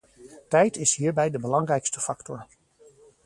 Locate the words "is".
0.77-0.95